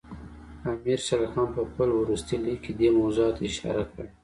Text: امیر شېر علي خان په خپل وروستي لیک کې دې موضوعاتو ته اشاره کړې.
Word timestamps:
امیر 0.71 0.99
شېر 1.05 1.17
علي 1.21 1.27
خان 1.31 1.47
په 1.55 1.61
خپل 1.69 1.89
وروستي 1.95 2.35
لیک 2.43 2.59
کې 2.63 2.71
دې 2.79 2.89
موضوعاتو 2.97 3.35
ته 3.39 3.43
اشاره 3.49 3.83
کړې. 3.91 4.07